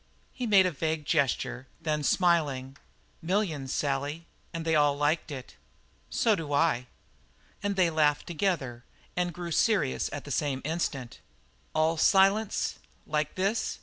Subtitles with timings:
[0.33, 2.77] He made a vague gesture and then, smiling:
[3.21, 5.55] "Millions, Sally, and they all liked it."
[6.09, 6.87] "So do I."
[7.61, 8.83] And they laughed together,
[9.15, 11.19] and grew serious at the same instant.
[11.75, 13.77] "All silence like this?"